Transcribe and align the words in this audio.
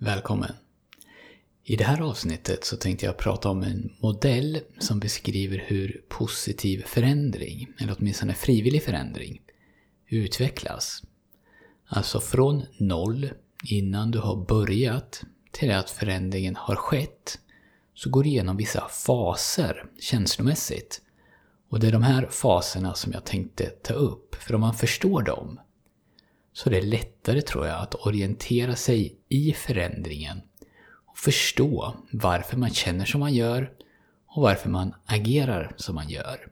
Välkommen! 0.00 0.52
I 1.64 1.76
det 1.76 1.84
här 1.84 2.00
avsnittet 2.00 2.64
så 2.64 2.76
tänkte 2.76 3.06
jag 3.06 3.16
prata 3.16 3.48
om 3.48 3.62
en 3.62 3.92
modell 4.00 4.60
som 4.78 5.00
beskriver 5.00 5.64
hur 5.66 6.04
positiv 6.08 6.82
förändring, 6.86 7.68
eller 7.78 7.96
åtminstone 7.98 8.34
frivillig 8.34 8.82
förändring, 8.82 9.40
utvecklas. 10.06 11.02
Alltså 11.86 12.20
från 12.20 12.62
noll, 12.76 13.30
innan 13.64 14.10
du 14.10 14.18
har 14.18 14.46
börjat, 14.46 15.24
till 15.50 15.72
att 15.72 15.90
förändringen 15.90 16.56
har 16.56 16.76
skett, 16.76 17.38
så 17.94 18.10
går 18.10 18.22
du 18.22 18.28
igenom 18.28 18.56
vissa 18.56 18.88
faser 18.88 19.84
känslomässigt. 20.00 21.02
Och 21.68 21.80
det 21.80 21.86
är 21.88 21.92
de 21.92 22.02
här 22.02 22.26
faserna 22.30 22.94
som 22.94 23.12
jag 23.12 23.24
tänkte 23.24 23.66
ta 23.66 23.94
upp, 23.94 24.34
för 24.34 24.54
om 24.54 24.60
man 24.60 24.74
förstår 24.74 25.22
dem 25.22 25.60
så 26.58 26.70
det 26.70 26.78
är 26.78 26.82
lättare 26.82 27.42
tror 27.42 27.66
jag 27.66 27.80
att 27.80 27.94
orientera 27.94 28.76
sig 28.76 29.16
i 29.28 29.52
förändringen 29.52 30.40
och 31.06 31.18
förstå 31.18 31.94
varför 32.12 32.56
man 32.56 32.70
känner 32.70 33.04
som 33.04 33.20
man 33.20 33.34
gör 33.34 33.70
och 34.26 34.42
varför 34.42 34.68
man 34.70 34.94
agerar 35.06 35.74
som 35.76 35.94
man 35.94 36.08
gör. 36.08 36.48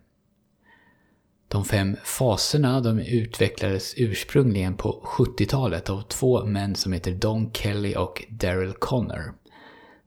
De 1.49 1.65
fem 1.65 1.97
faserna 2.05 2.81
de 2.81 2.99
utvecklades 2.99 3.95
ursprungligen 3.97 4.77
på 4.77 5.03
70-talet 5.05 5.91
av 5.91 6.03
två 6.03 6.45
män 6.45 6.75
som 6.75 6.93
heter 6.93 7.13
Don 7.13 7.53
Kelly 7.53 7.95
och 7.95 8.25
Daryl 8.31 8.73
Connor. 8.73 9.35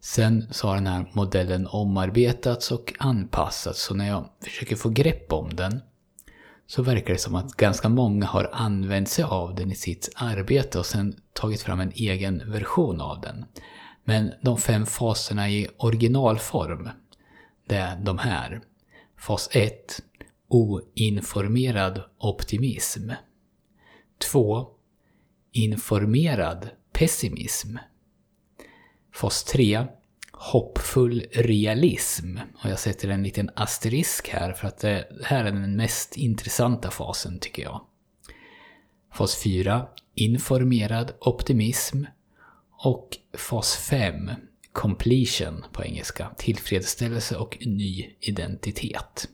Sen 0.02 0.48
så 0.52 0.68
har 0.68 0.76
den 0.76 0.88
här 0.88 1.12
modellen 1.14 1.68
omarbetats 1.68 2.72
och 2.72 2.94
anpassats 3.00 3.82
så 3.82 3.94
när 3.94 4.08
jag 4.08 4.30
försöker 4.44 4.76
få 4.76 4.90
grepp 4.90 5.34
om 5.34 5.56
den 5.56 5.82
så 6.70 6.82
verkar 6.82 7.14
det 7.14 7.20
som 7.20 7.36
att 7.36 7.54
ganska 7.54 7.90
många 7.90 8.26
har 8.26 8.50
använt 8.54 9.10
sig 9.10 9.24
av 9.24 9.56
den 9.56 9.72
i 9.72 9.76
sitt 9.76 10.10
arbete 10.16 10.80
och 10.80 10.86
sen 10.86 11.16
tagit 11.34 11.62
fram 11.62 11.80
en 11.80 11.92
egen 11.96 12.52
version 12.52 13.02
av 13.02 13.22
den. 13.22 13.46
Men 14.04 14.34
de 14.42 14.58
fem 14.58 14.86
faserna 14.86 15.50
i 15.50 15.68
originalform, 15.78 16.90
det 17.68 17.76
är 17.76 17.96
de 17.96 18.18
här. 18.18 18.62
Fas 19.18 19.50
1. 19.52 20.02
Oinformerad 20.48 22.04
optimism. 22.18 23.12
2. 24.32 24.68
Informerad 25.52 26.70
pessimism. 26.94 27.78
Fas 29.14 29.44
3 29.44 29.88
hoppfull 30.40 31.26
realism. 31.32 32.38
Och 32.64 32.70
jag 32.70 32.80
sätter 32.80 33.10
en 33.10 33.24
liten 33.24 33.50
asterisk 33.56 34.30
här 34.30 34.54
för 34.54 34.68
att 34.68 34.78
det 34.78 35.08
här 35.24 35.46
är 35.46 35.52
den 35.52 35.76
mest 35.76 36.18
intressanta 36.18 36.92
fasen 36.92 37.40
tycker 37.40 37.64
jag. 37.64 37.82
Fas 39.14 39.44
4, 39.44 39.88
informerad 40.16 41.12
optimism. 41.20 42.04
Och 42.84 43.10
fas 43.38 43.76
5, 43.76 44.32
completion 44.74 45.66
på 45.74 45.84
engelska, 45.84 46.30
tillfredsställelse 46.38 47.38
och 47.38 47.58
ny 47.62 48.06
identitet. 48.20 49.30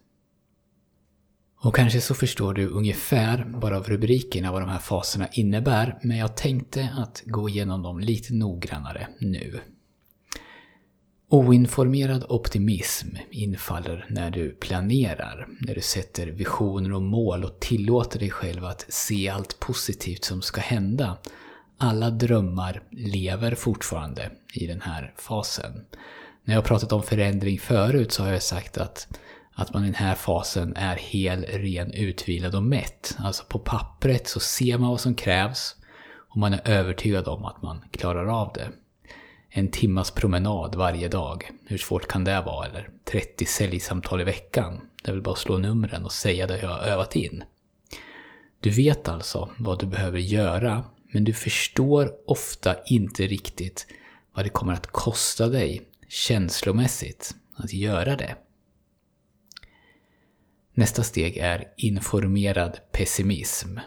Och 1.61 1.75
kanske 1.75 2.01
så 2.01 2.13
förstår 2.13 2.53
du 2.53 2.67
ungefär 2.67 3.45
bara 3.61 3.77
av 3.77 3.83
rubrikerna 3.83 4.51
vad 4.51 4.61
de 4.61 4.69
här 4.69 4.79
faserna 4.79 5.27
innebär, 5.27 5.99
men 6.01 6.17
jag 6.17 6.37
tänkte 6.37 6.89
att 6.97 7.23
gå 7.25 7.49
igenom 7.49 7.81
dem 7.81 7.99
lite 7.99 8.33
noggrannare 8.33 9.07
nu. 9.19 9.59
Oinformerad 11.29 12.25
optimism 12.29 13.07
infaller 13.31 14.05
när 14.09 14.31
du 14.31 14.51
planerar, 14.51 15.47
när 15.59 15.75
du 15.75 15.81
sätter 15.81 16.27
visioner 16.27 16.93
och 16.93 17.01
mål 17.01 17.43
och 17.43 17.59
tillåter 17.59 18.19
dig 18.19 18.29
själv 18.29 18.65
att 18.65 18.85
se 18.89 19.29
allt 19.29 19.59
positivt 19.59 20.23
som 20.23 20.41
ska 20.41 20.61
hända. 20.61 21.17
Alla 21.77 22.09
drömmar 22.09 22.83
lever 22.91 23.55
fortfarande 23.55 24.31
i 24.53 24.67
den 24.67 24.81
här 24.81 25.13
fasen. 25.17 25.85
När 26.43 26.53
jag 26.53 26.61
har 26.61 26.67
pratat 26.67 26.91
om 26.91 27.03
förändring 27.03 27.59
förut 27.59 28.11
så 28.11 28.23
har 28.23 28.31
jag 28.31 28.43
sagt 28.43 28.77
att, 28.77 29.19
att 29.53 29.73
man 29.73 29.83
i 29.83 29.85
den 29.85 29.95
här 29.95 30.15
fasen 30.15 30.75
är 30.75 30.95
hel, 30.95 31.43
ren, 31.43 31.91
utvilad 31.91 32.55
och 32.55 32.63
mätt. 32.63 33.15
Alltså 33.19 33.43
på 33.49 33.59
pappret 33.59 34.27
så 34.27 34.39
ser 34.39 34.77
man 34.77 34.89
vad 34.89 35.01
som 35.01 35.15
krävs 35.15 35.75
och 36.29 36.37
man 36.37 36.53
är 36.53 36.61
övertygad 36.69 37.27
om 37.27 37.45
att 37.45 37.61
man 37.61 37.81
klarar 37.91 38.41
av 38.41 38.51
det 38.53 38.69
en 39.57 39.67
timmas 39.67 40.11
promenad 40.11 40.75
varje 40.75 41.07
dag. 41.07 41.51
Hur 41.65 41.77
svårt 41.77 42.07
kan 42.07 42.23
det 42.23 42.41
vara? 42.41 42.67
Eller 42.67 42.89
30 43.03 43.45
säljsamtal 43.45 44.21
i 44.21 44.23
veckan. 44.23 44.81
Det 45.03 45.09
är 45.09 45.13
väl 45.13 45.21
bara 45.21 45.31
att 45.31 45.37
slå 45.37 45.57
numren 45.57 46.05
och 46.05 46.11
säga 46.11 46.47
det 46.47 46.61
jag 46.61 46.69
har 46.69 46.79
övat 46.79 47.15
in. 47.15 47.43
Du 48.59 48.69
vet 48.69 49.07
alltså 49.07 49.49
vad 49.57 49.79
du 49.79 49.85
behöver 49.85 50.19
göra, 50.19 50.83
men 51.11 51.23
du 51.23 51.33
förstår 51.33 52.11
ofta 52.27 52.75
inte 52.85 53.27
riktigt 53.27 53.87
vad 54.33 54.45
det 54.45 54.49
kommer 54.49 54.73
att 54.73 54.87
kosta 54.87 55.47
dig 55.47 55.81
känslomässigt 56.07 57.35
att 57.55 57.73
göra 57.73 58.15
det. 58.15 58.35
Nästa 60.73 61.03
steg 61.03 61.37
är 61.37 61.67
informerad 61.77 62.79
pessimism. 62.91 63.77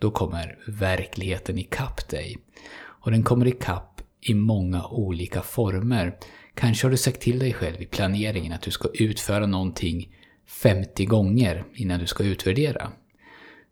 Då 0.00 0.10
kommer 0.10 0.58
verkligheten 0.66 1.58
ikapp 1.58 2.08
dig. 2.08 2.38
Och 2.76 3.10
den 3.10 3.22
kommer 3.22 3.46
ikapp 3.46 3.93
i 4.24 4.34
många 4.34 4.86
olika 4.86 5.42
former. 5.42 6.18
Kanske 6.54 6.86
har 6.86 6.90
du 6.90 6.96
sagt 6.96 7.20
till 7.20 7.38
dig 7.38 7.52
själv 7.52 7.82
i 7.82 7.86
planeringen 7.86 8.52
att 8.52 8.62
du 8.62 8.70
ska 8.70 8.88
utföra 8.94 9.46
någonting 9.46 10.16
50 10.46 11.04
gånger 11.04 11.64
innan 11.74 12.00
du 12.00 12.06
ska 12.06 12.24
utvärdera. 12.24 12.92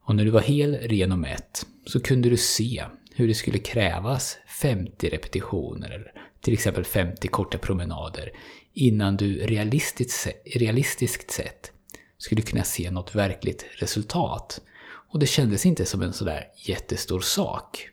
Och 0.04 0.16
när 0.16 0.24
du 0.24 0.30
var 0.30 0.40
hel, 0.40 0.74
ren 0.74 1.12
och 1.12 1.18
mätt 1.18 1.66
så 1.86 2.00
kunde 2.00 2.30
du 2.30 2.36
se 2.36 2.84
hur 3.14 3.28
det 3.28 3.34
skulle 3.34 3.58
krävas 3.58 4.38
50 4.46 5.08
repetitioner 5.08 5.90
eller 5.90 6.12
till 6.40 6.54
exempel 6.54 6.84
50 6.84 7.28
korta 7.28 7.58
promenader 7.58 8.32
innan 8.72 9.16
du 9.16 9.46
realistiskt, 9.46 10.28
realistiskt 10.54 11.30
sett 11.30 11.72
skulle 12.18 12.42
kunna 12.42 12.64
se 12.64 12.90
något 12.90 13.14
verkligt 13.14 13.66
resultat. 13.72 14.60
Och 14.84 15.18
det 15.18 15.26
kändes 15.26 15.66
inte 15.66 15.86
som 15.86 16.02
en 16.02 16.12
sådär 16.12 16.44
jättestor 16.56 17.20
sak. 17.20 17.88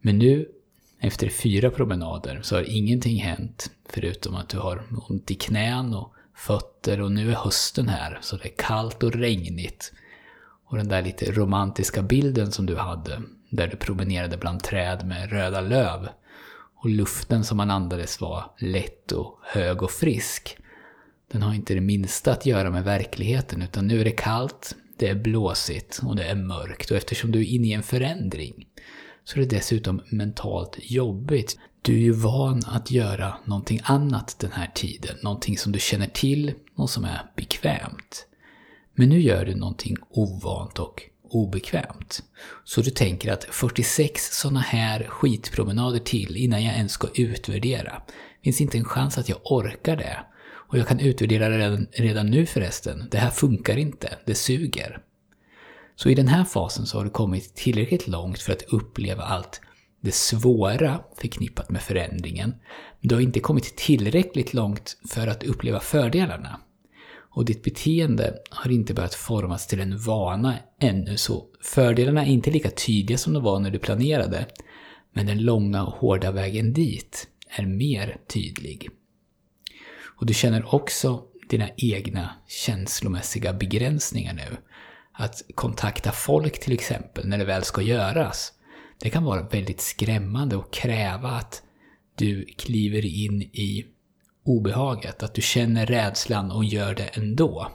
Men 0.00 0.18
nu 0.18 0.48
efter 1.04 1.28
fyra 1.28 1.70
promenader 1.70 2.40
så 2.42 2.56
har 2.56 2.62
ingenting 2.62 3.16
hänt 3.16 3.70
förutom 3.88 4.34
att 4.34 4.48
du 4.48 4.58
har 4.58 4.82
ont 5.08 5.30
i 5.30 5.34
knän 5.34 5.94
och 5.94 6.14
fötter 6.34 7.00
och 7.00 7.12
nu 7.12 7.30
är 7.30 7.34
hösten 7.34 7.88
här 7.88 8.18
så 8.22 8.36
det 8.36 8.44
är 8.44 8.54
kallt 8.58 9.02
och 9.02 9.12
regnigt. 9.12 9.92
Och 10.66 10.76
den 10.76 10.88
där 10.88 11.02
lite 11.02 11.32
romantiska 11.32 12.02
bilden 12.02 12.52
som 12.52 12.66
du 12.66 12.76
hade 12.76 13.22
där 13.50 13.66
du 13.66 13.76
promenerade 13.76 14.36
bland 14.36 14.62
träd 14.62 15.06
med 15.06 15.30
röda 15.30 15.60
löv 15.60 16.08
och 16.82 16.90
luften 16.90 17.44
som 17.44 17.56
man 17.56 17.70
andades 17.70 18.20
var 18.20 18.50
lätt 18.58 19.12
och 19.12 19.38
hög 19.42 19.82
och 19.82 19.90
frisk. 19.90 20.56
Den 21.32 21.42
har 21.42 21.54
inte 21.54 21.74
det 21.74 21.80
minsta 21.80 22.32
att 22.32 22.46
göra 22.46 22.70
med 22.70 22.84
verkligheten 22.84 23.62
utan 23.62 23.86
nu 23.86 24.00
är 24.00 24.04
det 24.04 24.10
kallt, 24.10 24.76
det 24.98 25.08
är 25.08 25.14
blåsigt 25.14 26.00
och 26.02 26.16
det 26.16 26.24
är 26.24 26.34
mörkt 26.34 26.90
och 26.90 26.96
eftersom 26.96 27.32
du 27.32 27.38
är 27.40 27.44
inne 27.44 27.66
i 27.66 27.72
en 27.72 27.82
förändring 27.82 28.66
så 29.24 29.36
är 29.36 29.40
det 29.40 29.56
dessutom 29.56 30.02
mentalt 30.10 30.78
jobbigt. 30.82 31.58
Du 31.82 31.94
är 31.94 32.00
ju 32.00 32.12
van 32.12 32.62
att 32.66 32.90
göra 32.90 33.34
någonting 33.44 33.80
annat 33.84 34.36
den 34.38 34.52
här 34.52 34.70
tiden, 34.74 35.16
någonting 35.22 35.58
som 35.58 35.72
du 35.72 35.78
känner 35.78 36.06
till 36.06 36.52
och 36.76 36.90
som 36.90 37.04
är 37.04 37.30
bekvämt. 37.36 38.26
Men 38.94 39.08
nu 39.08 39.20
gör 39.20 39.44
du 39.44 39.54
någonting 39.54 39.96
ovant 40.10 40.78
och 40.78 41.02
obekvämt. 41.22 42.22
Så 42.64 42.80
du 42.80 42.90
tänker 42.90 43.32
att 43.32 43.44
46 43.44 44.38
sådana 44.40 44.60
här 44.60 45.04
skitpromenader 45.08 45.98
till 45.98 46.36
innan 46.36 46.64
jag 46.64 46.74
ens 46.74 46.92
ska 46.92 47.08
utvärdera. 47.14 48.02
Finns 48.44 48.60
inte 48.60 48.78
en 48.78 48.84
chans 48.84 49.18
att 49.18 49.28
jag 49.28 49.38
orkar 49.44 49.96
det. 49.96 50.18
Och 50.74 50.78
jag 50.78 50.88
kan 50.88 51.00
utvärdera 51.00 51.58
redan, 51.58 51.86
redan 51.92 52.30
nu 52.30 52.46
förresten. 52.46 53.08
Det 53.10 53.18
här 53.18 53.30
funkar 53.30 53.76
inte. 53.76 54.18
Det 54.26 54.34
suger. 54.34 55.00
Så 55.96 56.10
i 56.10 56.14
den 56.14 56.28
här 56.28 56.44
fasen 56.44 56.86
så 56.86 56.98
har 56.98 57.04
du 57.04 57.10
kommit 57.10 57.54
tillräckligt 57.54 58.08
långt 58.08 58.38
för 58.38 58.52
att 58.52 58.62
uppleva 58.62 59.22
allt 59.22 59.60
det 60.00 60.14
svåra 60.14 61.00
förknippat 61.16 61.70
med 61.70 61.82
förändringen. 61.82 62.50
Men 63.00 63.08
du 63.08 63.14
har 63.14 63.22
inte 63.22 63.40
kommit 63.40 63.76
tillräckligt 63.76 64.54
långt 64.54 64.96
för 65.08 65.26
att 65.26 65.44
uppleva 65.44 65.80
fördelarna. 65.80 66.60
Och 67.36 67.44
ditt 67.44 67.62
beteende 67.62 68.34
har 68.50 68.70
inte 68.70 68.94
börjat 68.94 69.14
formas 69.14 69.66
till 69.66 69.80
en 69.80 69.98
vana 69.98 70.54
ännu, 70.80 71.16
så 71.16 71.44
fördelarna 71.62 72.24
är 72.26 72.30
inte 72.30 72.50
lika 72.50 72.70
tydliga 72.70 73.18
som 73.18 73.32
de 73.32 73.42
var 73.42 73.58
när 73.58 73.70
du 73.70 73.78
planerade. 73.78 74.46
Men 75.12 75.26
den 75.26 75.38
långa 75.38 75.84
och 75.84 75.92
hårda 75.92 76.30
vägen 76.30 76.72
dit 76.72 77.28
är 77.48 77.66
mer 77.66 78.16
tydlig. 78.28 78.90
Och 80.16 80.26
du 80.26 80.34
känner 80.34 80.74
också 80.74 81.22
dina 81.48 81.68
egna 81.76 82.30
känslomässiga 82.48 83.52
begränsningar 83.52 84.34
nu. 84.34 84.56
Att 85.16 85.42
kontakta 85.54 86.12
folk 86.12 86.60
till 86.60 86.72
exempel, 86.72 87.28
när 87.28 87.38
det 87.38 87.44
väl 87.44 87.64
ska 87.64 87.82
göras. 87.82 88.52
Det 88.98 89.10
kan 89.10 89.24
vara 89.24 89.42
väldigt 89.42 89.80
skrämmande 89.80 90.56
och 90.56 90.72
kräva 90.72 91.28
att 91.28 91.62
du 92.14 92.44
kliver 92.44 93.06
in 93.06 93.42
i 93.42 93.86
obehaget, 94.44 95.22
att 95.22 95.34
du 95.34 95.42
känner 95.42 95.86
rädslan 95.86 96.50
och 96.50 96.64
gör 96.64 96.94
det 96.94 97.04
ändå. 97.04 97.72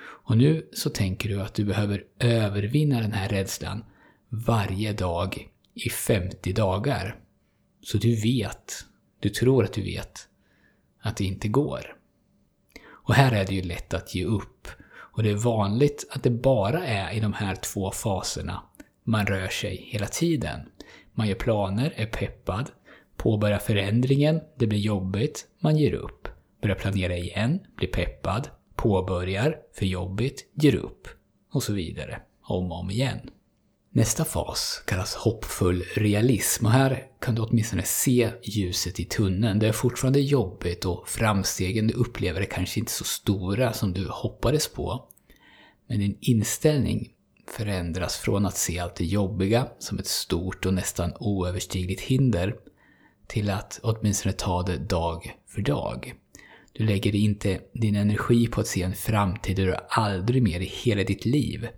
Och 0.00 0.36
nu 0.36 0.68
så 0.72 0.90
tänker 0.90 1.28
du 1.28 1.42
att 1.42 1.54
du 1.54 1.64
behöver 1.64 2.04
övervinna 2.18 3.00
den 3.00 3.12
här 3.12 3.28
rädslan 3.28 3.84
varje 4.28 4.92
dag 4.92 5.48
i 5.74 5.90
50 5.90 6.52
dagar. 6.52 7.16
Så 7.82 7.98
du 7.98 8.14
vet, 8.14 8.84
du 9.20 9.28
tror 9.28 9.64
att 9.64 9.72
du 9.72 9.82
vet, 9.82 10.28
att 11.00 11.16
det 11.16 11.24
inte 11.24 11.48
går. 11.48 11.96
Och 12.88 13.14
här 13.14 13.32
är 13.32 13.44
det 13.46 13.54
ju 13.54 13.62
lätt 13.62 13.94
att 13.94 14.14
ge 14.14 14.24
upp. 14.24 14.68
Och 15.18 15.24
det 15.24 15.30
är 15.30 15.36
vanligt 15.36 16.06
att 16.10 16.22
det 16.22 16.30
bara 16.30 16.86
är 16.86 17.16
i 17.16 17.20
de 17.20 17.32
här 17.32 17.54
två 17.54 17.90
faserna 17.90 18.62
man 19.04 19.26
rör 19.26 19.48
sig 19.48 19.88
hela 19.92 20.06
tiden. 20.06 20.60
Man 21.14 21.28
gör 21.28 21.34
planer, 21.34 21.92
är 21.96 22.06
peppad, 22.06 22.70
påbörjar 23.16 23.58
förändringen, 23.58 24.40
det 24.58 24.66
blir 24.66 24.78
jobbigt, 24.78 25.46
man 25.60 25.76
ger 25.76 25.94
upp. 25.94 26.28
Börjar 26.62 26.76
planera 26.76 27.16
igen, 27.16 27.60
blir 27.76 27.88
peppad, 27.88 28.48
påbörjar, 28.76 29.56
för 29.74 29.86
jobbigt, 29.86 30.52
ger 30.54 30.74
upp. 30.74 31.08
Och 31.52 31.62
så 31.62 31.72
vidare, 31.72 32.20
om 32.42 32.72
och 32.72 32.78
om 32.78 32.90
igen. 32.90 33.30
Nästa 33.98 34.24
fas 34.24 34.82
kallas 34.86 35.14
hoppfull 35.14 35.82
realism 35.94 36.66
och 36.66 36.72
här 36.72 37.06
kan 37.20 37.34
du 37.34 37.42
åtminstone 37.42 37.82
se 37.82 38.30
ljuset 38.42 39.00
i 39.00 39.04
tunneln. 39.04 39.58
Det 39.58 39.68
är 39.68 39.72
fortfarande 39.72 40.20
jobbigt 40.20 40.84
och 40.84 41.08
framstegen 41.08 41.86
du 41.86 41.94
upplever 41.94 42.40
är 42.40 42.44
kanske 42.44 42.80
inte 42.80 42.92
så 42.92 43.04
stora 43.04 43.72
som 43.72 43.92
du 43.92 44.08
hoppades 44.08 44.68
på. 44.68 45.08
Men 45.88 45.98
din 45.98 46.18
inställning 46.20 47.08
förändras 47.56 48.16
från 48.16 48.46
att 48.46 48.56
se 48.56 48.78
allt 48.78 48.96
det 48.96 49.04
jobbiga 49.04 49.68
som 49.78 49.98
ett 49.98 50.06
stort 50.06 50.66
och 50.66 50.74
nästan 50.74 51.12
oöverstigligt 51.20 52.00
hinder 52.00 52.56
till 53.26 53.50
att 53.50 53.80
åtminstone 53.82 54.32
ta 54.32 54.62
det 54.62 54.76
dag 54.76 55.34
för 55.46 55.62
dag. 55.62 56.14
Du 56.72 56.84
lägger 56.84 57.14
inte 57.14 57.60
din 57.72 57.96
energi 57.96 58.46
på 58.46 58.60
att 58.60 58.66
se 58.66 58.82
en 58.82 58.94
framtid 58.94 59.56
där 59.56 59.66
du 59.66 59.76
aldrig 59.88 60.42
mer 60.42 60.60
i 60.60 60.72
hela 60.84 61.04
ditt 61.04 61.24
liv 61.24 61.68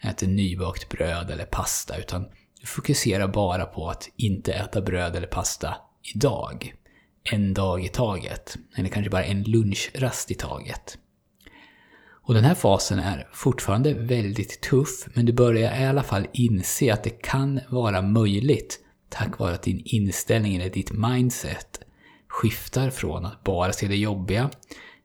äter 0.00 0.26
nybakt 0.26 0.88
bröd 0.88 1.30
eller 1.30 1.44
pasta, 1.44 1.96
utan 1.96 2.24
du 2.60 2.66
fokuserar 2.66 3.28
bara 3.28 3.64
på 3.64 3.90
att 3.90 4.08
inte 4.16 4.52
äta 4.52 4.80
bröd 4.80 5.16
eller 5.16 5.26
pasta 5.26 5.76
idag. 6.14 6.74
En 7.32 7.54
dag 7.54 7.84
i 7.84 7.88
taget, 7.88 8.56
eller 8.76 8.88
kanske 8.88 9.10
bara 9.10 9.24
en 9.24 9.42
lunchrast 9.42 10.30
i 10.30 10.34
taget. 10.34 10.98
Och 12.28 12.34
den 12.34 12.44
här 12.44 12.54
fasen 12.54 12.98
är 12.98 13.28
fortfarande 13.32 13.94
väldigt 13.94 14.60
tuff, 14.60 15.06
men 15.14 15.26
du 15.26 15.32
börjar 15.32 15.80
i 15.80 15.84
alla 15.84 16.02
fall 16.02 16.26
inse 16.32 16.92
att 16.92 17.04
det 17.04 17.22
kan 17.22 17.60
vara 17.68 18.02
möjligt 18.02 18.80
tack 19.08 19.38
vare 19.38 19.54
att 19.54 19.62
din 19.62 19.82
inställning 19.84 20.56
eller 20.56 20.70
ditt 20.70 20.92
mindset 20.92 21.80
skiftar 22.28 22.90
från 22.90 23.24
att 23.24 23.44
bara 23.44 23.72
se 23.72 23.88
det 23.88 23.96
jobbiga 23.96 24.50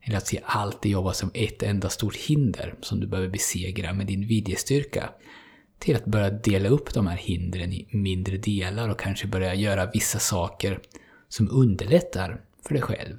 eller 0.04 0.18
att 0.18 0.28
se 0.28 0.40
allt 0.46 0.82
det 0.82 0.90
jobba 0.90 1.14
som 1.14 1.32
ett 1.34 1.64
enda 1.64 1.90
stort 1.90 2.16
hinder 2.16 2.76
som 2.82 3.00
du 3.00 3.08
behöver 3.08 3.30
besegra 3.30 3.94
med 3.94 4.08
din 4.08 4.28
viljestyrka 4.28 5.10
till 5.80 5.96
att 5.96 6.06
börja 6.06 6.30
dela 6.30 6.70
upp 6.70 6.94
de 6.94 7.08
här 7.08 7.18
hindren 7.18 7.74
i 7.74 7.88
mindre 7.92 8.38
delar 8.38 8.90
och 8.90 9.00
kanske 9.00 9.28
börja 9.28 9.54
göra 9.54 9.92
vissa 9.94 10.20
saker 10.20 10.80
som 11.30 11.50
underlättar 11.52 12.42
för 12.68 12.74
dig 12.74 12.84
själv. 12.84 13.18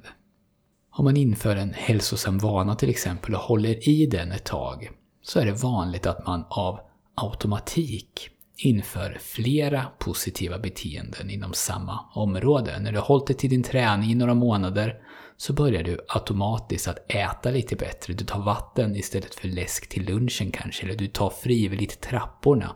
Om 0.91 1.05
man 1.05 1.17
inför 1.17 1.55
en 1.55 1.73
hälsosam 1.73 2.37
vana 2.37 2.75
till 2.75 2.89
exempel 2.89 3.35
och 3.35 3.41
håller 3.41 3.89
i 3.89 4.05
den 4.05 4.31
ett 4.31 4.45
tag 4.45 4.89
så 5.21 5.39
är 5.39 5.45
det 5.45 5.63
vanligt 5.63 6.05
att 6.05 6.27
man 6.27 6.45
av 6.49 6.79
automatik 7.15 8.29
inför 8.57 9.17
flera 9.21 9.85
positiva 9.99 10.59
beteenden 10.59 11.29
inom 11.29 11.53
samma 11.53 11.99
område. 12.13 12.79
När 12.79 12.91
du 12.91 12.97
har 12.97 13.05
hållit 13.05 13.27
dig 13.27 13.35
till 13.35 13.49
din 13.49 13.63
träning 13.63 14.11
i 14.11 14.15
några 14.15 14.33
månader 14.33 14.95
så 15.37 15.53
börjar 15.53 15.83
du 15.83 15.99
automatiskt 16.07 16.87
att 16.87 17.11
äta 17.11 17.51
lite 17.51 17.75
bättre. 17.75 18.13
Du 18.13 18.25
tar 18.25 18.39
vatten 18.39 18.95
istället 18.95 19.35
för 19.35 19.47
läsk 19.47 19.89
till 19.89 20.05
lunchen 20.05 20.51
kanske, 20.51 20.83
eller 20.83 20.95
du 20.95 21.07
tar 21.07 21.29
frivilligt 21.29 22.01
trapporna 22.01 22.75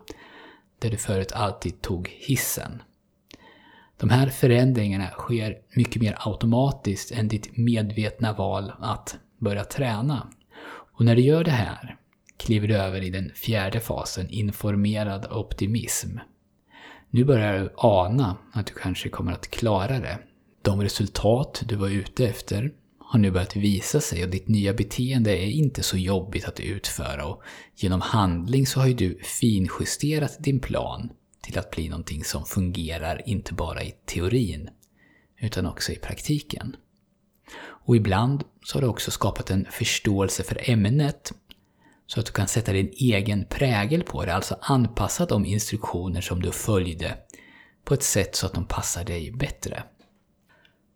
där 0.80 0.90
du 0.90 0.98
förut 0.98 1.32
alltid 1.32 1.82
tog 1.82 2.10
hissen. 2.10 2.82
De 3.98 4.10
här 4.10 4.28
förändringarna 4.28 5.08
sker 5.08 5.58
mycket 5.76 6.02
mer 6.02 6.18
automatiskt 6.20 7.12
än 7.12 7.28
ditt 7.28 7.58
medvetna 7.58 8.34
val 8.34 8.72
att 8.80 9.18
börja 9.40 9.64
träna. 9.64 10.28
Och 10.94 11.06
när 11.06 11.16
du 11.16 11.22
gör 11.22 11.44
det 11.44 11.52
här 11.52 11.98
kliver 12.40 12.68
du 12.68 12.76
över 12.76 13.02
i 13.02 13.10
den 13.10 13.32
fjärde 13.36 13.80
fasen, 13.80 14.30
informerad 14.30 15.26
optimism. 15.32 16.18
Nu 17.10 17.26
börjar 17.26 17.60
du 17.60 17.74
ana 17.78 18.38
att 18.54 18.68
du 18.68 18.74
kanske 18.74 19.10
kommer 19.10 19.32
att 19.32 19.52
klara 19.52 20.00
det. 20.00 20.20
De 20.62 20.82
resultat 20.82 21.64
du 21.66 21.76
var 21.76 21.90
ute 21.90 22.28
efter 22.28 22.72
har 23.00 23.20
nu 23.20 23.32
börjat 23.32 23.56
visa 23.56 24.02
sig 24.02 24.24
och 24.24 24.30
ditt 24.30 24.48
nya 24.48 24.74
beteende 24.74 25.38
är 25.38 25.50
inte 25.50 25.84
så 25.84 25.98
jobbigt 25.98 26.46
att 26.46 26.60
utföra 26.60 27.26
och 27.26 27.42
genom 27.76 28.02
handling 28.02 28.68
så 28.68 28.80
har 28.80 28.88
ju 28.88 28.94
du 28.94 29.20
finjusterat 29.24 30.38
din 30.40 30.60
plan 30.60 31.10
till 31.42 31.60
att 31.60 31.72
bli 31.72 31.90
någonting 31.90 32.24
som 32.24 32.46
fungerar 32.46 33.22
inte 33.26 33.54
bara 33.54 33.84
i 33.84 33.94
teorin 34.06 34.70
utan 35.38 35.66
också 35.66 35.92
i 35.92 35.96
praktiken. 35.96 36.76
Och 37.60 37.96
ibland 37.96 38.44
så 38.64 38.78
har 38.78 38.82
du 38.82 38.88
också 38.88 39.12
skapat 39.12 39.50
en 39.50 39.66
förståelse 39.72 40.44
för 40.44 40.70
ämnet 40.70 41.32
så 42.10 42.20
att 42.20 42.26
du 42.26 42.32
kan 42.32 42.48
sätta 42.48 42.74
din 42.74 42.94
egen 42.98 43.46
prägel 43.46 44.04
på 44.04 44.26
det, 44.26 44.36
alltså 44.36 44.58
anpassa 44.62 45.26
de 45.26 45.46
instruktioner 45.46 46.22
som 46.22 46.42
du 46.42 46.52
följde 46.52 47.18
på 47.86 47.94
ett 47.94 48.04
sätt 48.04 48.36
så 48.36 48.46
att 48.46 48.54
de 48.54 48.66
passar 48.66 49.04
dig 49.04 49.32
bättre. 49.32 49.84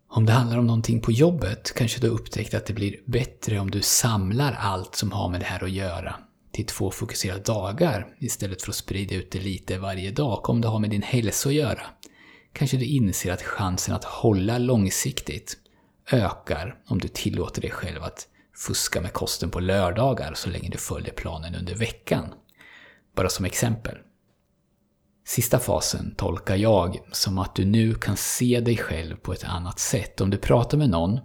Om 0.08 0.26
det 0.26 0.32
handlar 0.32 0.58
om 0.58 0.66
någonting 0.66 1.00
på 1.00 1.12
jobbet 1.12 1.74
kanske 1.76 2.00
du 2.00 2.08
har 2.08 2.14
upptäckt 2.14 2.54
att 2.54 2.66
det 2.66 2.72
blir 2.72 2.96
bättre 3.06 3.58
om 3.58 3.70
du 3.70 3.82
samlar 3.82 4.52
allt 4.52 4.94
som 4.94 5.12
har 5.12 5.28
med 5.28 5.40
det 5.40 5.44
här 5.46 5.64
att 5.64 5.70
göra 5.70 6.14
till 6.52 6.66
två 6.66 6.90
fokuserade 6.90 7.42
dagar 7.42 8.06
istället 8.20 8.62
för 8.62 8.70
att 8.70 8.76
sprida 8.76 9.14
ut 9.14 9.30
det 9.30 9.40
lite 9.40 9.78
varje 9.78 10.10
dag. 10.10 10.50
Om 10.50 10.60
det 10.60 10.68
har 10.68 10.78
med 10.78 10.90
din 10.90 11.02
hälsa 11.02 11.48
att 11.48 11.54
göra 11.54 11.82
kanske 12.52 12.76
du 12.76 12.84
inser 12.84 13.32
att 13.32 13.42
chansen 13.42 13.94
att 13.94 14.04
hålla 14.04 14.58
långsiktigt 14.58 15.56
ökar 16.12 16.78
om 16.86 16.98
du 16.98 17.08
tillåter 17.08 17.62
dig 17.62 17.70
själv 17.70 18.02
att 18.02 18.28
fuska 18.56 19.00
med 19.00 19.12
kosten 19.12 19.50
på 19.50 19.60
lördagar 19.60 20.34
så 20.34 20.50
länge 20.50 20.68
du 20.68 20.78
följer 20.78 21.12
planen 21.12 21.54
under 21.54 21.74
veckan. 21.74 22.34
Bara 23.16 23.28
som 23.28 23.44
exempel. 23.44 23.98
Sista 25.26 25.58
fasen 25.58 26.14
tolkar 26.16 26.56
jag 26.56 27.00
som 27.12 27.38
att 27.38 27.54
du 27.54 27.64
nu 27.64 27.94
kan 27.94 28.16
se 28.16 28.60
dig 28.60 28.76
själv 28.76 29.16
på 29.16 29.32
ett 29.32 29.44
annat 29.44 29.78
sätt. 29.78 30.20
Om 30.20 30.30
du 30.30 30.36
pratar 30.36 30.78
med 30.78 30.90
någon 30.90 31.20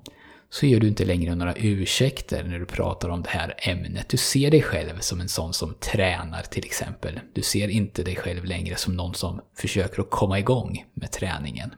så 0.49 0.65
ger 0.65 0.79
du 0.79 0.87
inte 0.87 1.05
längre 1.05 1.35
några 1.35 1.55
ursäkter 1.55 2.43
när 2.43 2.59
du 2.59 2.65
pratar 2.65 3.09
om 3.09 3.21
det 3.21 3.29
här 3.29 3.55
ämnet. 3.57 4.09
Du 4.09 4.17
ser 4.17 4.51
dig 4.51 4.61
själv 4.61 4.99
som 4.99 5.21
en 5.21 5.29
sån 5.29 5.53
som 5.53 5.73
tränar 5.73 6.41
till 6.41 6.65
exempel. 6.65 7.19
Du 7.33 7.41
ser 7.41 7.67
inte 7.67 8.03
dig 8.03 8.15
själv 8.15 8.45
längre 8.45 8.75
som 8.75 8.95
någon 8.95 9.15
som 9.15 9.41
försöker 9.55 10.01
att 10.01 10.09
komma 10.09 10.39
igång 10.39 10.85
med 10.93 11.11
träningen. 11.11 11.71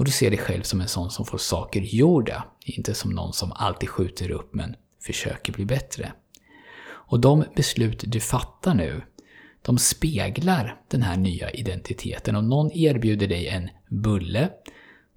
Och 0.00 0.06
du 0.06 0.12
ser 0.12 0.30
dig 0.30 0.38
själv 0.38 0.62
som 0.62 0.80
en 0.80 0.88
sån 0.88 1.10
som 1.10 1.24
får 1.26 1.38
saker 1.38 1.80
gjorda, 1.80 2.44
inte 2.60 2.94
som 2.94 3.10
någon 3.10 3.32
som 3.32 3.52
alltid 3.52 3.88
skjuter 3.88 4.30
upp 4.30 4.54
men 4.54 4.76
försöker 5.02 5.52
bli 5.52 5.64
bättre. 5.64 6.12
Och 6.82 7.20
de 7.20 7.44
beslut 7.56 8.04
du 8.06 8.20
fattar 8.20 8.74
nu, 8.74 9.02
de 9.62 9.78
speglar 9.78 10.80
den 10.88 11.02
här 11.02 11.16
nya 11.16 11.50
identiteten. 11.50 12.36
Om 12.36 12.48
någon 12.48 12.72
erbjuder 12.72 13.28
dig 13.28 13.48
en 13.48 13.70
bulle, 13.88 14.50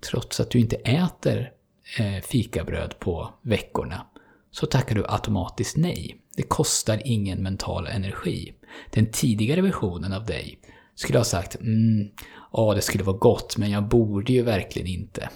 trots 0.10 0.40
att 0.40 0.52
du 0.52 0.60
inte 0.60 0.76
äter 0.76 1.52
eh, 2.00 2.24
fikabröd 2.24 3.00
på 3.00 3.34
veckorna, 3.42 4.08
så 4.52 4.66
tackar 4.66 4.96
du 4.96 5.06
automatiskt 5.08 5.78
nej. 5.78 6.18
Det 6.36 6.44
kostar 6.44 7.02
ingen 7.06 7.44
mental 7.44 7.88
energi. 7.88 8.54
Den 8.90 9.12
tidigare 9.12 9.62
versionen 9.62 10.14
av 10.14 10.26
dig 10.26 10.60
skulle 10.96 11.20
ha 11.20 11.26
sagt 11.26 11.56
mm, 11.56 12.10
ja, 12.52 12.74
det 12.74 12.82
skulle 12.82 13.04
vara 13.04 13.18
gott, 13.18 13.58
men 13.58 13.72
jag 13.72 13.88
borde 13.88 14.34
ju 14.34 14.42
verkligen 14.42 14.88
inte. 14.88 15.30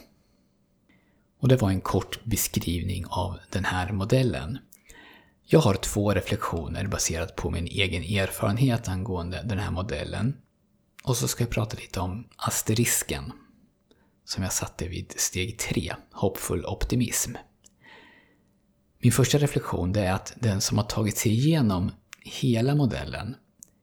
Och 1.40 1.48
det 1.48 1.62
var 1.62 1.70
en 1.70 1.82
kort 1.82 2.20
beskrivning 2.24 3.06
av 3.10 3.40
den 3.50 3.66
här 3.66 3.92
modellen. 3.92 4.58
Jag 5.46 5.60
har 5.60 5.74
två 5.74 6.14
reflektioner 6.14 6.88
baserat 6.88 7.36
på 7.36 7.50
min 7.52 7.68
egen 7.68 8.04
erfarenhet 8.04 8.88
angående 8.88 9.44
den 9.46 9.60
här 9.60 9.72
modellen. 9.72 10.38
Och 11.04 11.18
så 11.18 11.28
ska 11.28 11.44
jag 11.44 11.52
prata 11.52 11.78
lite 11.78 12.00
om 12.00 12.28
asterisken, 12.36 13.32
som 14.26 14.44
jag 14.44 14.54
satte 14.54 14.88
vid 14.88 15.14
steg 15.18 15.60
3, 15.60 15.96
hoppfull 16.12 16.66
optimism. 16.66 17.32
Min 19.00 19.12
första 19.12 19.38
reflektion 19.38 19.96
är 19.96 20.12
att 20.12 20.34
den 20.40 20.62
som 20.62 20.78
har 20.78 20.86
tagit 20.86 21.18
sig 21.18 21.32
igenom 21.32 21.92
hela 22.22 22.76
modellen 22.76 23.36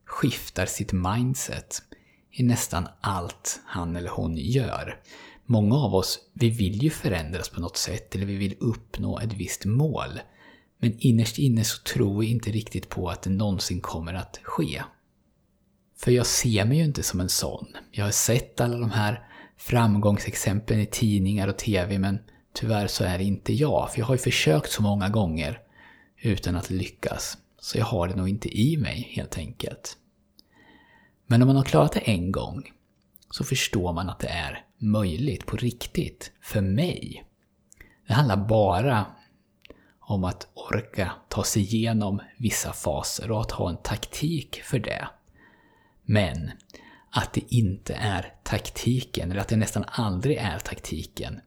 skiftar 0.05 0.67
sitt 0.67 0.93
mindset 0.93 1.83
i 2.31 2.43
nästan 2.43 2.89
allt 3.01 3.61
han 3.67 3.97
eller 3.97 4.11
hon 4.11 4.37
gör. 4.37 5.01
Många 5.47 5.77
av 5.77 5.95
oss, 5.95 6.19
vi 6.33 6.51
vill 6.51 6.83
ju 6.83 6.91
förändras 6.91 7.49
på 7.49 7.61
något 7.61 7.77
sätt 7.77 8.15
eller 8.15 8.27
vi 8.27 8.37
vill 8.37 8.57
uppnå 8.61 9.19
ett 9.19 9.33
visst 9.33 9.65
mål. 9.65 10.21
Men 10.79 10.97
innerst 10.99 11.39
inne 11.39 11.65
så 11.65 11.83
tror 11.83 12.21
vi 12.21 12.27
inte 12.27 12.51
riktigt 12.51 12.89
på 12.89 13.09
att 13.09 13.23
det 13.23 13.31
någonsin 13.31 13.81
kommer 13.81 14.15
att 14.15 14.41
ske. 14.43 14.83
För 15.97 16.11
jag 16.11 16.27
ser 16.27 16.65
mig 16.65 16.79
ju 16.79 16.85
inte 16.85 17.03
som 17.03 17.21
en 17.21 17.29
sån. 17.29 17.67
Jag 17.91 18.05
har 18.05 18.11
sett 18.11 18.61
alla 18.61 18.79
de 18.79 18.91
här 18.91 19.29
framgångsexemplen 19.57 20.81
i 20.81 20.87
tidningar 20.87 21.49
och 21.49 21.59
TV 21.59 21.99
men 21.99 22.19
tyvärr 22.55 22.87
så 22.87 23.05
är 23.05 23.19
det 23.19 23.25
inte 23.25 23.53
jag. 23.53 23.91
För 23.93 23.99
jag 23.99 24.07
har 24.07 24.15
ju 24.15 24.19
försökt 24.19 24.71
så 24.71 24.83
många 24.83 25.09
gånger 25.09 25.61
utan 26.23 26.57
att 26.57 26.71
lyckas. 26.71 27.39
Så 27.65 27.79
jag 27.79 27.85
har 27.85 28.09
det 28.09 28.17
nog 28.17 28.29
inte 28.29 28.61
i 28.61 28.77
mig 28.77 29.09
helt 29.13 29.39
enkelt. 29.39 29.97
Men 31.27 31.43
om 31.43 31.47
man 31.47 31.57
har 31.57 31.65
klarat 31.65 31.93
det 31.93 32.01
en 32.01 32.33
gång 32.33 32.73
så 33.31 33.45
förstår 33.45 33.93
man 33.93 34.09
att 34.09 34.19
det 34.19 34.29
är 34.29 34.65
möjligt 34.79 35.47
på 35.47 35.57
riktigt 35.57 36.33
för 36.41 36.61
mig. 36.61 37.25
Det 38.07 38.13
handlar 38.13 38.37
bara 38.37 39.07
om 40.01 40.25
att 40.25 40.49
orka 40.55 41.13
ta 41.29 41.45
sig 41.45 41.63
igenom 41.63 42.21
vissa 42.39 42.73
faser 42.73 43.31
och 43.31 43.41
att 43.41 43.53
ha 43.53 43.71
en 43.71 43.83
taktik 43.83 44.63
för 44.63 44.79
det. 44.79 45.09
Men 46.03 46.51
att 47.11 47.33
det 47.33 47.55
inte 47.55 47.95
är 47.95 48.35
taktiken, 48.43 49.31
eller 49.31 49.41
att 49.41 49.49
det 49.49 49.57
nästan 49.57 49.85
aldrig 49.87 50.37
är 50.37 50.59
taktiken 50.59 51.41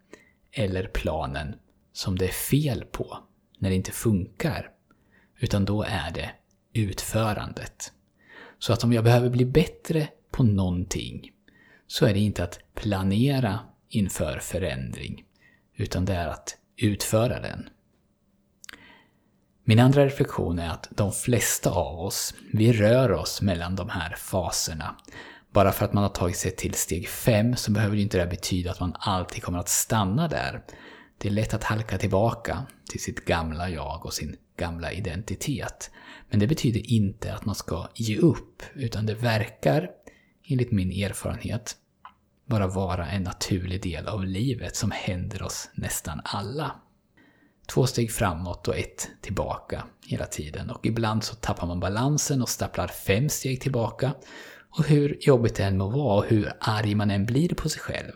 eller 0.51 0.87
planen 0.87 1.55
som 1.93 2.17
det 2.17 2.25
är 2.25 2.49
fel 2.51 2.85
på 2.91 3.17
när 3.59 3.69
det 3.69 3.75
inte 3.75 3.91
funkar. 3.91 4.76
Utan 5.39 5.65
då 5.65 5.83
är 5.83 6.11
det 6.11 6.31
utförandet. 6.73 7.91
Så 8.59 8.73
att 8.73 8.83
om 8.83 8.93
jag 8.93 9.03
behöver 9.03 9.29
bli 9.29 9.45
bättre 9.45 10.07
på 10.31 10.43
någonting 10.43 11.31
så 11.87 12.05
är 12.05 12.13
det 12.13 12.19
inte 12.19 12.43
att 12.43 12.59
planera 12.75 13.59
inför 13.89 14.39
förändring, 14.39 15.23
utan 15.75 16.05
det 16.05 16.13
är 16.13 16.27
att 16.27 16.57
utföra 16.77 17.39
den. 17.39 17.69
Min 19.63 19.79
andra 19.79 20.05
reflektion 20.05 20.59
är 20.59 20.69
att 20.69 20.87
de 20.91 21.11
flesta 21.11 21.69
av 21.71 21.99
oss, 21.99 22.33
vi 22.53 22.73
rör 22.73 23.11
oss 23.11 23.41
mellan 23.41 23.75
de 23.75 23.89
här 23.89 24.15
faserna. 24.15 24.95
Bara 25.51 25.71
för 25.71 25.85
att 25.85 25.93
man 25.93 26.03
har 26.03 26.09
tagit 26.09 26.37
sig 26.37 26.51
till 26.51 26.73
steg 26.73 27.07
5 27.09 27.55
så 27.55 27.71
behöver 27.71 27.95
det 27.95 28.01
inte 28.01 28.17
det 28.17 28.27
betyda 28.27 28.71
att 28.71 28.79
man 28.79 28.95
alltid 28.99 29.43
kommer 29.43 29.59
att 29.59 29.69
stanna 29.69 30.27
där. 30.27 30.63
Det 31.17 31.27
är 31.27 31.31
lätt 31.31 31.53
att 31.53 31.63
halka 31.63 31.97
tillbaka 31.97 32.65
till 32.89 33.03
sitt 33.03 33.25
gamla 33.25 33.69
jag 33.69 34.05
och 34.05 34.13
sin 34.13 34.37
gamla 34.57 34.91
identitet. 34.91 35.91
Men 36.29 36.39
det 36.39 36.47
betyder 36.47 36.91
inte 36.91 37.33
att 37.33 37.45
man 37.45 37.55
ska 37.55 37.87
ge 37.95 38.17
upp, 38.17 38.63
utan 38.73 39.05
det 39.05 39.13
verkar, 39.13 39.89
enligt 40.43 40.71
min 40.71 40.91
erfarenhet, 40.91 41.75
bara 42.45 42.67
vara 42.67 43.07
en 43.07 43.23
naturlig 43.23 43.83
del 43.83 44.07
av 44.07 44.25
livet 44.25 44.75
som 44.75 44.91
händer 44.91 45.43
oss 45.43 45.69
nästan 45.73 46.21
alla. 46.23 46.71
Två 47.67 47.87
steg 47.87 48.11
framåt 48.11 48.67
och 48.67 48.77
ett 48.77 49.09
tillbaka 49.21 49.83
hela 50.05 50.25
tiden. 50.25 50.69
Och 50.69 50.85
ibland 50.85 51.23
så 51.23 51.35
tappar 51.35 51.67
man 51.67 51.79
balansen 51.79 52.41
och 52.41 52.49
stapplar 52.49 52.87
fem 52.87 53.29
steg 53.29 53.61
tillbaka. 53.61 54.13
Och 54.77 54.85
hur 54.85 55.17
jobbigt 55.21 55.55
det 55.55 55.63
än 55.63 55.77
må 55.77 55.89
vara 55.89 56.17
och 56.17 56.25
hur 56.25 56.51
arg 56.59 56.95
man 56.95 57.11
än 57.11 57.25
blir 57.25 57.49
på 57.49 57.69
sig 57.69 57.81
själv 57.81 58.11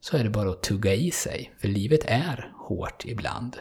så 0.00 0.16
är 0.16 0.24
det 0.24 0.30
bara 0.30 0.50
att 0.50 0.62
tugga 0.62 0.94
i 0.94 1.10
sig, 1.10 1.54
för 1.58 1.68
livet 1.68 2.04
är 2.04 2.52
hårt 2.56 3.04
ibland. 3.04 3.56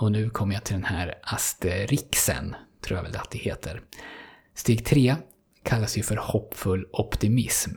Och 0.00 0.12
nu 0.12 0.30
kommer 0.30 0.54
jag 0.54 0.64
till 0.64 0.74
den 0.74 0.84
här 0.84 1.14
asterixen, 1.22 2.54
tror 2.80 2.98
jag 2.98 3.04
väl 3.04 3.16
att 3.16 3.30
det 3.30 3.38
heter. 3.38 3.82
Steg 4.54 4.84
3 4.84 5.16
kallas 5.62 5.98
ju 5.98 6.02
för 6.02 6.16
hoppfull 6.16 6.86
optimism. 6.92 7.70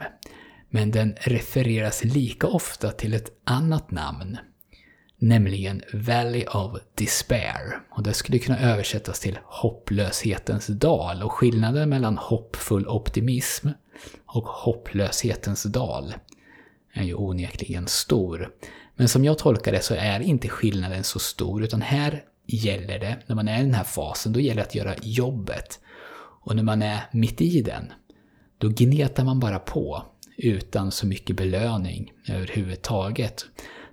Men 0.69 0.91
den 0.91 1.15
refereras 1.19 2.03
lika 2.03 2.47
ofta 2.47 2.91
till 2.91 3.13
ett 3.13 3.41
annat 3.43 3.91
namn, 3.91 4.37
nämligen 5.17 5.81
Valley 5.93 6.45
of 6.45 6.81
Despair. 6.95 7.81
Och 7.89 8.03
det 8.03 8.13
skulle 8.13 8.39
kunna 8.39 8.59
översättas 8.59 9.19
till 9.19 9.39
hopplöshetens 9.43 10.67
dal. 10.67 11.23
Och 11.23 11.31
skillnaden 11.31 11.89
mellan 11.89 12.17
hoppfull 12.17 12.87
optimism 12.87 13.69
och 14.25 14.45
hopplöshetens 14.45 15.63
dal 15.63 16.13
är 16.93 17.03
ju 17.03 17.13
onekligen 17.13 17.87
stor. 17.87 18.49
Men 19.01 19.07
som 19.07 19.25
jag 19.25 19.37
tolkar 19.37 19.71
det 19.71 19.81
så 19.81 19.95
är 19.95 20.19
inte 20.19 20.49
skillnaden 20.49 21.03
så 21.03 21.19
stor, 21.19 21.63
utan 21.63 21.81
här 21.81 22.23
gäller 22.47 22.99
det, 22.99 23.17
när 23.27 23.35
man 23.35 23.47
är 23.47 23.59
i 23.59 23.63
den 23.63 23.73
här 23.73 23.83
fasen, 23.83 24.33
då 24.33 24.39
gäller 24.39 24.61
det 24.61 24.67
att 24.67 24.75
göra 24.75 24.95
jobbet. 25.01 25.79
Och 26.43 26.55
när 26.55 26.63
man 26.63 26.81
är 26.81 26.99
mitt 27.11 27.41
i 27.41 27.61
den, 27.61 27.93
då 28.57 28.69
gnetar 28.69 29.23
man 29.23 29.39
bara 29.39 29.59
på 29.59 30.03
utan 30.37 30.91
så 30.91 31.07
mycket 31.07 31.35
belöning 31.35 32.11
överhuvudtaget. 32.27 33.45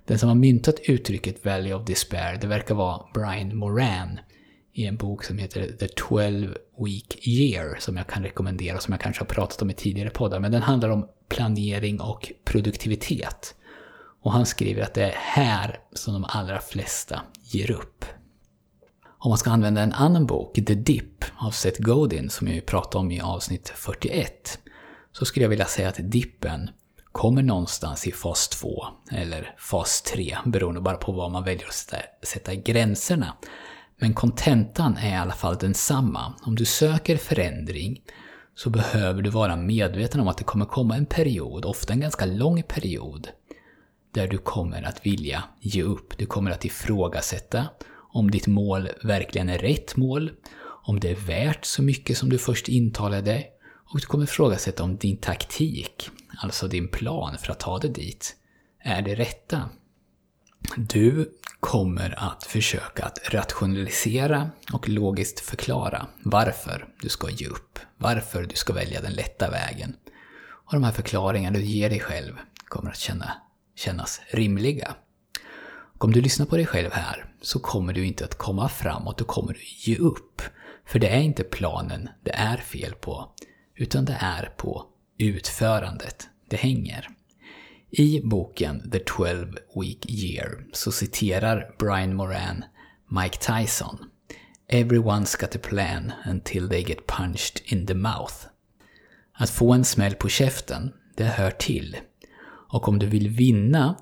Den 0.05 0.19
som 0.19 0.29
har 0.29 0.35
myntat 0.35 0.79
uttrycket 0.87 1.45
Valley 1.45 1.73
of 1.73 1.85
Despair, 1.85 2.37
det 2.41 2.47
verkar 2.47 2.75
vara 2.75 3.05
Brian 3.13 3.57
Moran 3.57 4.19
i 4.73 4.85
en 4.85 4.97
bok 4.97 5.23
som 5.23 5.37
heter 5.37 5.71
The 5.79 5.87
12 5.87 6.57
Week 6.85 7.27
Year 7.27 7.79
som 7.79 7.97
jag 7.97 8.07
kan 8.07 8.23
rekommendera, 8.23 8.79
som 8.79 8.91
jag 8.91 9.01
kanske 9.01 9.21
har 9.21 9.27
pratat 9.27 9.61
om 9.61 9.69
i 9.69 9.73
tidigare 9.73 10.09
poddar. 10.09 10.39
Men 10.39 10.51
den 10.51 10.61
handlar 10.61 10.89
om 10.89 11.07
planering 11.29 12.01
och 12.01 12.31
produktivitet. 12.43 13.55
Och 14.21 14.31
han 14.31 14.45
skriver 14.45 14.83
att 14.83 14.93
det 14.93 15.03
är 15.03 15.15
här 15.15 15.79
som 15.93 16.13
de 16.13 16.25
allra 16.27 16.61
flesta 16.61 17.21
ger 17.41 17.71
upp. 17.71 18.05
Om 19.17 19.29
man 19.29 19.37
ska 19.37 19.49
använda 19.49 19.81
en 19.81 19.93
annan 19.93 20.25
bok, 20.25 20.55
The 20.55 20.73
Dip 20.73 21.25
av 21.37 21.51
Seth 21.51 21.81
Godin, 21.81 22.29
som 22.29 22.47
jag 22.47 22.65
pratade 22.65 22.97
om 22.97 23.11
i 23.11 23.21
avsnitt 23.21 23.73
41, 23.75 24.59
så 25.11 25.25
skulle 25.25 25.43
jag 25.43 25.49
vilja 25.49 25.65
säga 25.65 25.89
att 25.89 26.11
dippen 26.11 26.69
kommer 27.11 27.41
någonstans 27.41 28.07
i 28.07 28.11
fas 28.11 28.47
2 28.47 28.85
eller 29.11 29.55
fas 29.57 30.01
3, 30.01 30.37
beroende 30.45 30.81
bara 30.81 30.97
på 30.97 31.11
var 31.11 31.29
man 31.29 31.43
väljer 31.43 31.67
att 31.67 31.73
sätta, 31.73 31.97
sätta 32.23 32.55
gränserna. 32.55 33.37
Men 33.97 34.13
kontentan 34.13 34.97
är 34.97 35.11
i 35.11 35.15
alla 35.15 35.33
fall 35.33 35.57
densamma. 35.57 36.33
Om 36.41 36.55
du 36.55 36.65
söker 36.65 37.17
förändring 37.17 38.01
så 38.55 38.69
behöver 38.69 39.21
du 39.21 39.29
vara 39.29 39.55
medveten 39.55 40.21
om 40.21 40.27
att 40.27 40.37
det 40.37 40.43
kommer 40.43 40.65
komma 40.65 40.95
en 40.95 41.05
period, 41.05 41.65
ofta 41.65 41.93
en 41.93 41.99
ganska 41.99 42.25
lång 42.25 42.63
period, 42.63 43.29
där 44.11 44.27
du 44.27 44.37
kommer 44.37 44.83
att 44.83 45.05
vilja 45.05 45.43
ge 45.59 45.83
upp. 45.83 46.17
Du 46.17 46.25
kommer 46.25 46.51
att 46.51 46.65
ifrågasätta 46.65 47.67
om 48.11 48.31
ditt 48.31 48.47
mål 48.47 48.89
verkligen 49.03 49.49
är 49.49 49.57
rätt 49.57 49.95
mål, 49.95 50.31
om 50.83 50.99
det 50.99 51.09
är 51.09 51.15
värt 51.15 51.65
så 51.65 51.81
mycket 51.81 52.17
som 52.17 52.29
du 52.29 52.37
först 52.37 52.67
intalade 52.67 53.45
och 53.93 53.99
du 53.99 54.05
kommer 54.05 54.23
ifrågasätta 54.23 54.83
om 54.83 54.97
din 54.97 55.17
taktik, 55.17 56.09
alltså 56.37 56.67
din 56.67 56.87
plan 56.87 57.37
för 57.37 57.51
att 57.51 57.59
ta 57.59 57.79
dig 57.79 57.91
dit, 57.91 58.35
är 58.83 59.01
det 59.01 59.15
rätta. 59.15 59.69
Du 60.77 61.31
kommer 61.59 62.15
att 62.17 62.43
försöka 62.43 63.05
att 63.05 63.33
rationalisera 63.33 64.49
och 64.73 64.89
logiskt 64.89 65.39
förklara 65.39 66.07
varför 66.23 66.87
du 67.01 67.09
ska 67.09 67.29
ge 67.29 67.47
upp, 67.47 67.79
varför 67.97 68.43
du 68.43 68.55
ska 68.55 68.73
välja 68.73 69.01
den 69.01 69.13
lätta 69.13 69.49
vägen. 69.49 69.95
Och 70.41 70.73
de 70.73 70.83
här 70.83 70.91
förklaringarna 70.91 71.57
du 71.57 71.65
ger 71.65 71.89
dig 71.89 71.99
själv 71.99 72.33
kommer 72.67 72.89
att 72.89 72.97
känna, 72.97 73.33
kännas 73.79 74.21
rimliga. 74.29 74.95
Och 75.99 76.05
om 76.05 76.11
du 76.11 76.21
lyssnar 76.21 76.45
på 76.45 76.57
dig 76.57 76.65
själv 76.65 76.91
här 76.91 77.33
så 77.41 77.59
kommer 77.59 77.93
du 77.93 78.05
inte 78.05 78.25
att 78.25 78.37
komma 78.37 78.69
framåt, 78.69 79.17
då 79.17 79.25
kommer 79.25 79.53
du 79.53 79.59
ge 79.91 79.97
upp. 79.97 80.41
För 80.85 80.99
det 80.99 81.07
är 81.07 81.21
inte 81.21 81.43
planen 81.43 82.09
det 82.23 82.31
är 82.31 82.57
fel 82.57 82.93
på, 82.95 83.31
utan 83.75 84.05
det 84.05 84.17
är 84.19 84.53
på 84.57 84.85
utförandet 85.17 86.29
det 86.49 86.57
hänger. 86.57 87.07
I 87.91 88.21
boken 88.23 88.91
The 88.91 88.99
12 88.99 89.57
Week 89.75 90.11
Year 90.11 90.65
så 90.73 90.91
citerar 90.91 91.75
Brian 91.79 92.15
Moran 92.15 92.63
Mike 93.09 93.37
Tyson 93.37 93.97
“Everyone's 94.71 95.41
got 95.41 95.55
a 95.55 95.59
plan 95.69 96.11
until 96.25 96.69
they 96.69 96.81
get 96.81 97.07
punched 97.07 97.61
in 97.65 97.87
the 97.87 97.93
mouth”. 97.93 98.33
Att 99.33 99.49
få 99.49 99.73
en 99.73 99.85
smäll 99.85 100.15
på 100.15 100.29
käften, 100.29 100.93
det 101.15 101.25
hör 101.25 101.51
till. 101.51 101.97
Och 102.69 102.87
om 102.87 102.99
du 102.99 103.05
vill 103.05 103.29
vinna 103.29 103.95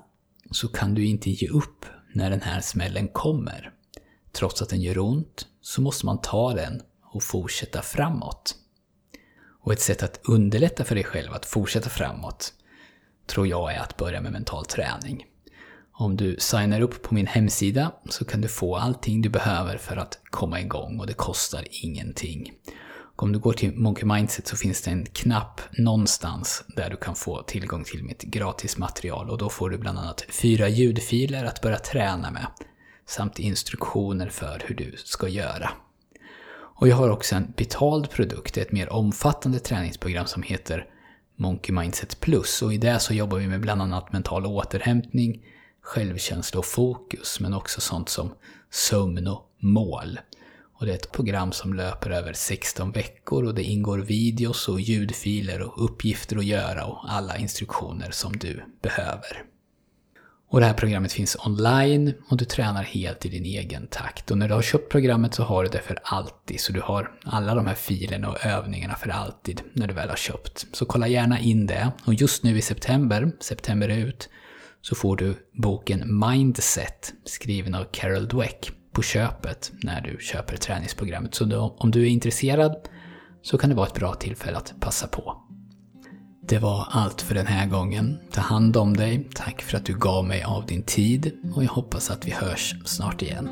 så 0.50 0.68
kan 0.68 0.94
du 0.94 1.06
inte 1.06 1.30
ge 1.30 1.48
upp 1.48 1.86
när 2.12 2.30
den 2.30 2.40
här 2.40 2.60
smällen 2.60 3.08
kommer. 3.08 3.72
Trots 4.32 4.62
att 4.62 4.68
den 4.68 4.80
gör 4.80 4.98
ont 4.98 5.46
så 5.60 5.80
måste 5.80 6.06
man 6.06 6.20
ta 6.20 6.54
den 6.54 6.82
och 7.02 7.22
fortsätta 7.22 7.82
framåt. 7.82 8.54
Och 9.60 9.72
ett 9.72 9.80
sätt 9.80 10.02
att 10.02 10.20
underlätta 10.24 10.84
för 10.84 10.94
dig 10.94 11.04
själv 11.04 11.32
att 11.32 11.46
fortsätta 11.46 11.88
framåt 11.88 12.52
tror 13.26 13.46
jag 13.46 13.74
är 13.74 13.80
att 13.80 13.96
börja 13.96 14.20
med 14.20 14.32
mental 14.32 14.64
träning. 14.64 15.24
Om 15.92 16.16
du 16.16 16.36
signar 16.38 16.80
upp 16.80 17.02
på 17.02 17.14
min 17.14 17.26
hemsida 17.26 17.92
så 18.08 18.24
kan 18.24 18.40
du 18.40 18.48
få 18.48 18.76
allting 18.76 19.22
du 19.22 19.28
behöver 19.28 19.78
för 19.78 19.96
att 19.96 20.20
komma 20.30 20.60
igång 20.60 21.00
och 21.00 21.06
det 21.06 21.14
kostar 21.14 21.64
ingenting. 21.70 22.52
Och 23.18 23.22
om 23.22 23.32
du 23.32 23.38
går 23.38 23.52
till 23.52 23.76
Monkey 23.76 24.04
Mindset 24.04 24.46
så 24.46 24.56
finns 24.56 24.82
det 24.82 24.90
en 24.90 25.06
knapp 25.06 25.60
någonstans 25.78 26.64
där 26.76 26.90
du 26.90 26.96
kan 26.96 27.14
få 27.14 27.42
tillgång 27.42 27.84
till 27.84 28.04
mitt 28.04 28.22
gratismaterial 28.22 29.30
och 29.30 29.38
då 29.38 29.48
får 29.48 29.70
du 29.70 29.78
bland 29.78 29.98
annat 29.98 30.24
fyra 30.28 30.68
ljudfiler 30.68 31.44
att 31.44 31.60
börja 31.62 31.78
träna 31.78 32.30
med 32.30 32.46
samt 33.06 33.38
instruktioner 33.38 34.28
för 34.28 34.62
hur 34.66 34.74
du 34.74 34.94
ska 34.96 35.28
göra. 35.28 35.70
Och 36.50 36.88
jag 36.88 36.96
har 36.96 37.08
också 37.08 37.34
en 37.34 37.52
betald 37.56 38.10
produkt, 38.10 38.56
ett 38.56 38.72
mer 38.72 38.92
omfattande 38.92 39.58
träningsprogram 39.58 40.26
som 40.26 40.42
heter 40.42 40.86
Monkey 41.36 41.74
Mindset 41.74 42.20
Plus 42.20 42.62
och 42.62 42.74
i 42.74 42.78
det 42.78 42.98
så 42.98 43.14
jobbar 43.14 43.38
vi 43.38 43.46
med 43.46 43.60
bland 43.60 43.82
annat 43.82 44.12
mental 44.12 44.46
återhämtning, 44.46 45.42
självkänsla 45.80 46.58
och 46.58 46.66
fokus 46.66 47.40
men 47.40 47.54
också 47.54 47.80
sånt 47.80 48.08
som 48.08 48.34
sömn 48.70 49.26
och 49.26 49.54
mål. 49.58 50.18
Och 50.80 50.86
det 50.86 50.92
är 50.92 50.96
ett 50.96 51.12
program 51.12 51.52
som 51.52 51.74
löper 51.74 52.10
över 52.10 52.32
16 52.32 52.92
veckor 52.92 53.44
och 53.44 53.54
det 53.54 53.62
ingår 53.62 53.98
videos 53.98 54.68
och 54.68 54.80
ljudfiler 54.80 55.62
och 55.62 55.84
uppgifter 55.84 56.36
att 56.36 56.44
göra 56.44 56.84
och 56.84 57.12
alla 57.12 57.36
instruktioner 57.36 58.10
som 58.10 58.32
du 58.32 58.64
behöver. 58.82 59.44
Och 60.50 60.60
det 60.60 60.66
här 60.66 60.74
programmet 60.74 61.12
finns 61.12 61.36
online 61.46 62.14
och 62.28 62.36
du 62.36 62.44
tränar 62.44 62.82
helt 62.82 63.26
i 63.26 63.28
din 63.28 63.44
egen 63.44 63.86
takt. 63.86 64.30
Och 64.30 64.38
när 64.38 64.48
du 64.48 64.54
har 64.54 64.62
köpt 64.62 64.92
programmet 64.92 65.34
så 65.34 65.42
har 65.42 65.62
du 65.62 65.68
det 65.68 65.80
för 65.80 65.98
alltid. 66.02 66.60
Så 66.60 66.72
du 66.72 66.80
har 66.80 67.10
alla 67.24 67.54
de 67.54 67.66
här 67.66 67.74
filerna 67.74 68.30
och 68.30 68.46
övningarna 68.46 68.94
för 68.94 69.08
alltid 69.08 69.62
när 69.72 69.86
du 69.86 69.94
väl 69.94 70.08
har 70.08 70.16
köpt. 70.16 70.66
Så 70.72 70.86
kolla 70.86 71.08
gärna 71.08 71.38
in 71.38 71.66
det. 71.66 71.92
Och 72.04 72.14
just 72.14 72.42
nu 72.42 72.58
i 72.58 72.62
september, 72.62 73.32
september 73.40 73.88
ut, 73.88 74.28
så 74.80 74.94
får 74.94 75.16
du 75.16 75.34
boken 75.52 76.20
Mindset 76.28 77.12
skriven 77.24 77.74
av 77.74 77.84
Carol 77.84 78.28
Dweck 78.28 78.72
på 78.98 79.02
köpet 79.02 79.72
när 79.82 80.00
du 80.00 80.18
köper 80.20 80.56
träningsprogrammet. 80.56 81.34
Så 81.34 81.44
då, 81.44 81.76
om 81.78 81.90
du 81.90 82.02
är 82.02 82.06
intresserad 82.06 82.76
så 83.42 83.58
kan 83.58 83.70
det 83.70 83.76
vara 83.76 83.86
ett 83.86 83.94
bra 83.94 84.14
tillfälle 84.14 84.56
att 84.56 84.74
passa 84.80 85.06
på. 85.06 85.42
Det 86.48 86.58
var 86.58 86.88
allt 86.90 87.22
för 87.22 87.34
den 87.34 87.46
här 87.46 87.66
gången. 87.66 88.18
Ta 88.32 88.40
hand 88.40 88.76
om 88.76 88.96
dig, 88.96 89.28
tack 89.34 89.62
för 89.62 89.76
att 89.76 89.84
du 89.84 89.98
gav 89.98 90.24
mig 90.24 90.42
av 90.42 90.66
din 90.66 90.82
tid 90.82 91.32
och 91.54 91.64
jag 91.64 91.68
hoppas 91.68 92.10
att 92.10 92.26
vi 92.26 92.30
hörs 92.30 92.74
snart 92.84 93.22
igen. 93.22 93.48